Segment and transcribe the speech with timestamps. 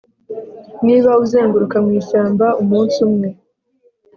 [0.85, 3.29] niba uzenguruka mu ishyamba umunsi umwe